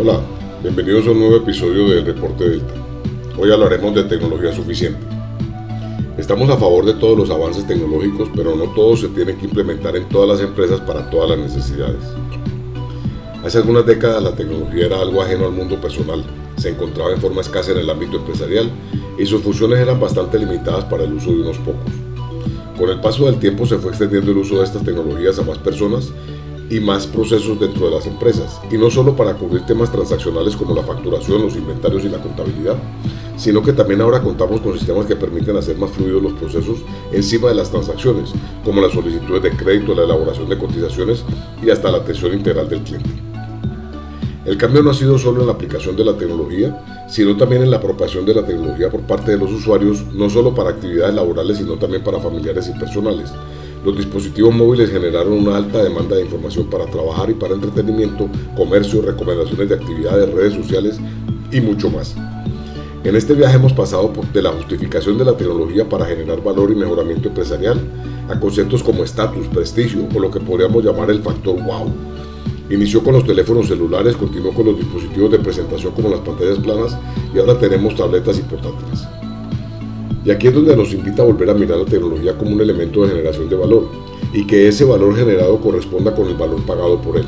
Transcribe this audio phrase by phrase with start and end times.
[0.00, 0.20] Hola,
[0.62, 2.72] bienvenidos a un nuevo episodio del Reporte Delta.
[3.36, 5.00] Hoy hablaremos de tecnología suficiente.
[6.16, 9.96] Estamos a favor de todos los avances tecnológicos, pero no todos se tienen que implementar
[9.96, 11.98] en todas las empresas para todas las necesidades.
[13.44, 16.24] Hace algunas décadas la tecnología era algo ajeno al mundo personal,
[16.58, 18.70] se encontraba en forma escasa en el ámbito empresarial
[19.18, 21.92] y sus funciones eran bastante limitadas para el uso de unos pocos.
[22.78, 25.58] Con el paso del tiempo se fue extendiendo el uso de estas tecnologías a más
[25.58, 26.12] personas
[26.70, 30.74] y más procesos dentro de las empresas, y no solo para cubrir temas transaccionales como
[30.74, 32.76] la facturación, los inventarios y la contabilidad,
[33.36, 36.78] sino que también ahora contamos con sistemas que permiten hacer más fluidos los procesos
[37.12, 38.30] encima de las transacciones,
[38.64, 41.24] como las solicitudes de crédito, la elaboración de cotizaciones
[41.62, 43.10] y hasta la atención integral del cliente.
[44.44, 47.70] El cambio no ha sido solo en la aplicación de la tecnología, sino también en
[47.70, 51.58] la apropiación de la tecnología por parte de los usuarios, no solo para actividades laborales,
[51.58, 53.30] sino también para familiares y personales.
[53.88, 59.00] Los dispositivos móviles generaron una alta demanda de información para trabajar y para entretenimiento, comercio,
[59.00, 60.98] recomendaciones de actividades, redes sociales
[61.50, 62.14] y mucho más.
[63.02, 66.74] En este viaje hemos pasado de la justificación de la tecnología para generar valor y
[66.74, 67.80] mejoramiento empresarial
[68.28, 71.90] a conceptos como estatus, prestigio o lo que podríamos llamar el factor wow.
[72.68, 76.94] Inició con los teléfonos celulares, continuó con los dispositivos de presentación como las pantallas planas
[77.34, 79.27] y ahora tenemos tabletas y portátiles.
[80.24, 83.02] Y aquí es donde nos invita a volver a mirar la tecnología como un elemento
[83.02, 83.88] de generación de valor
[84.32, 87.26] y que ese valor generado corresponda con el valor pagado por él.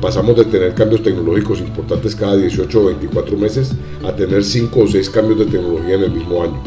[0.00, 3.72] Pasamos de tener cambios tecnológicos importantes cada 18 o 24 meses
[4.04, 6.60] a tener 5 o 6 cambios de tecnología en el mismo año.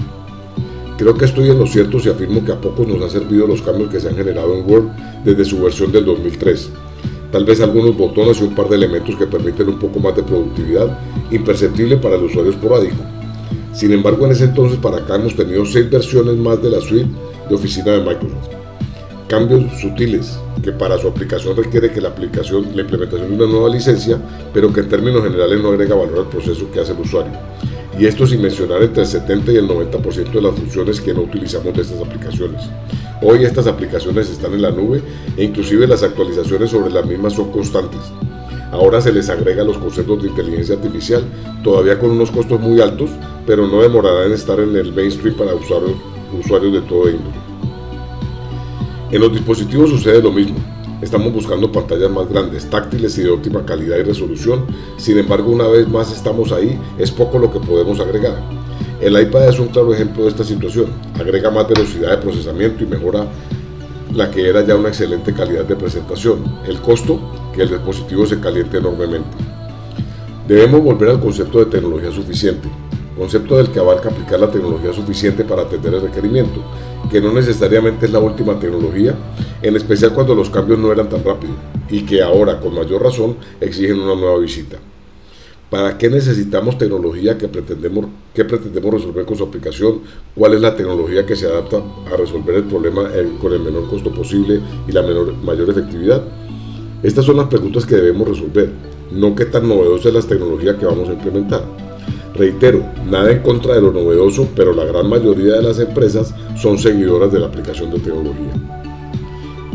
[0.97, 3.61] Creo que estoy en lo cierto si afirmo que a pocos nos han servido los
[3.61, 4.86] cambios que se han generado en Word
[5.25, 6.70] desde su versión del 2003.
[7.33, 10.23] Tal vez algunos botones y un par de elementos que permiten un poco más de
[10.23, 10.97] productividad,
[11.30, 13.03] imperceptible para el usuario esporádico
[13.75, 17.09] sin embargo, en ese entonces para acá hemos tenido seis versiones más de la suite
[17.49, 18.47] de oficina de Microsoft.
[19.27, 23.69] Cambios sutiles que para su aplicación requiere que la aplicación, la implementación de una nueva
[23.69, 24.17] licencia,
[24.53, 27.33] pero que en términos generales no agrega valor al proceso que hace el usuario.
[27.99, 31.21] Y esto sin mencionar entre el 70 y el 90% de las funciones que no
[31.23, 32.61] utilizamos de estas aplicaciones.
[33.21, 35.02] Hoy estas aplicaciones están en la nube
[35.35, 38.02] e inclusive las actualizaciones sobre las mismas son constantes.
[38.71, 41.23] Ahora se les agrega los conceptos de inteligencia artificial,
[41.64, 43.09] todavía con unos costos muy altos,
[43.45, 47.36] pero no demorará en estar en el mainstream para usuarios, de todo índole.
[49.11, 50.58] En los dispositivos sucede lo mismo.
[51.02, 54.66] Estamos buscando pantallas más grandes, táctiles y de óptima calidad y resolución.
[54.98, 58.42] Sin embargo, una vez más estamos ahí, es poco lo que podemos agregar.
[59.00, 60.88] El iPad es un claro ejemplo de esta situación.
[61.20, 63.27] Agrega más velocidad de procesamiento y mejora
[64.14, 66.39] la que era ya una excelente calidad de presentación.
[66.66, 67.20] El costo,
[67.54, 69.38] que el dispositivo se caliente enormemente.
[70.48, 72.70] Debemos volver al concepto de tecnología suficiente,
[73.17, 76.61] concepto del que abarca aplicar la tecnología suficiente para atender el requerimiento,
[77.09, 79.15] que no necesariamente es la última tecnología,
[79.61, 81.55] en especial cuando los cambios no eran tan rápidos
[81.89, 84.77] y que ahora, con mayor razón, exigen una nueva visita.
[85.70, 90.02] ¿Para qué necesitamos tecnología que pretendemos, que pretendemos resolver con su aplicación?
[90.36, 93.09] ¿Cuál es la tecnología que se adapta a resolver el problema
[93.42, 96.23] con el menor costo posible y la mayor efectividad?
[97.02, 98.71] Estas son las preguntas que debemos resolver,
[99.11, 101.84] no qué tan novedosa es la tecnología que vamos a implementar.
[102.35, 106.77] Reitero, nada en contra de lo novedoso, pero la gran mayoría de las empresas son
[106.77, 108.51] seguidoras de la aplicación de tecnología.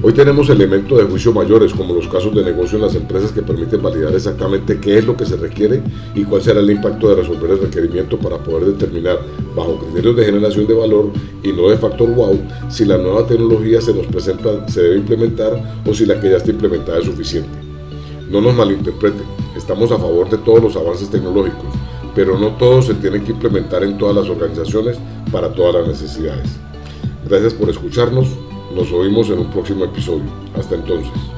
[0.03, 3.41] Hoy tenemos elementos de juicio mayores, como los casos de negocio en las empresas que
[3.41, 5.83] permiten validar exactamente qué es lo que se requiere
[6.15, 9.21] y cuál será el impacto de resolver el requerimiento para poder determinar,
[9.57, 11.11] bajo criterios de generación de valor
[11.43, 12.39] y no de factor wow,
[12.69, 16.37] si la nueva tecnología se nos presenta, se debe implementar o si la que ya
[16.37, 17.51] está implementada es suficiente.
[18.31, 19.25] No nos malinterpreten,
[19.57, 21.80] estamos a favor de todos los avances tecnológicos,
[22.15, 24.99] pero no todos se tienen que implementar en todas las organizaciones
[25.31, 26.59] para todas las necesidades.
[27.29, 28.29] Gracias por escucharnos,
[28.75, 30.25] nos oímos en un próximo episodio.
[30.57, 31.31] Hasta entonces.